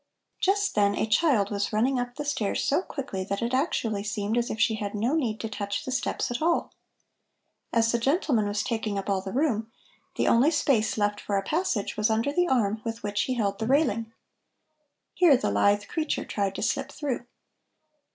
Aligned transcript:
Just 0.39 0.73
then 0.73 0.95
a 0.95 1.05
child 1.05 1.51
was 1.51 1.71
running 1.71 1.99
up 1.99 2.15
the 2.15 2.25
stairs 2.25 2.63
so 2.63 2.81
quickly 2.81 3.23
that 3.25 3.43
it 3.43 3.53
actually 3.53 4.03
seemed 4.03 4.35
as 4.35 4.49
if 4.49 4.59
she 4.59 4.73
had 4.77 4.95
no 4.95 5.13
need 5.13 5.39
to 5.41 5.47
touch 5.47 5.85
the 5.85 5.91
steps 5.91 6.31
at 6.31 6.41
all. 6.41 6.73
As 7.71 7.91
the 7.91 7.99
gentleman 7.99 8.47
was 8.47 8.63
taking 8.63 8.97
up 8.97 9.11
all 9.11 9.21
the 9.21 9.31
room, 9.31 9.71
the 10.15 10.27
only 10.27 10.49
space 10.49 10.97
left 10.97 11.21
for 11.21 11.37
a 11.37 11.43
passage 11.43 11.97
was 11.97 12.09
under 12.09 12.33
the 12.33 12.47
arm 12.47 12.81
with 12.83 13.03
which 13.03 13.21
he 13.25 13.35
held 13.35 13.59
the 13.59 13.67
railing. 13.67 14.11
Here 15.13 15.37
the 15.37 15.51
lithe 15.51 15.83
creature 15.85 16.25
tried 16.25 16.55
to 16.55 16.63
slip 16.63 16.91
through. 16.91 17.27